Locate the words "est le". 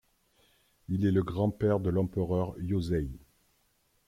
1.05-1.21